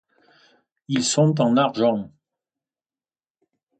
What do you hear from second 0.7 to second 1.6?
Ils sont en